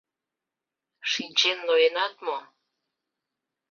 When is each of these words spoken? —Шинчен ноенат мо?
—Шинчен 1.11 1.57
ноенат 1.67 2.13
мо? 2.25 2.37